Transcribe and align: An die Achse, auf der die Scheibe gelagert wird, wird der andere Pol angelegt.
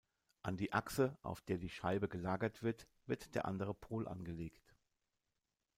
An 0.41 0.57
die 0.57 0.73
Achse, 0.73 1.15
auf 1.21 1.41
der 1.41 1.59
die 1.59 1.69
Scheibe 1.69 2.07
gelagert 2.07 2.63
wird, 2.63 2.87
wird 3.05 3.35
der 3.35 3.45
andere 3.45 3.75
Pol 3.75 4.07
angelegt. 4.07 4.73